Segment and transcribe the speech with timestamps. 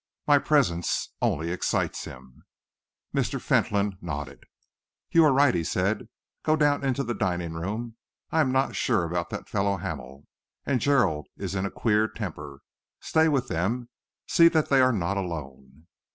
[0.25, 2.43] My presence only excites him."
[3.15, 3.39] Mr.
[3.39, 4.45] Fentolin nodded.
[5.11, 6.09] "You are right," he said.
[6.41, 7.97] "Go down into the dining room.
[8.31, 10.25] I am not sure about that fellow Hamel,
[10.65, 12.61] and Gerald is in a queer temper.
[12.99, 13.89] Stay with them.
[14.27, 15.85] See that they are not alone."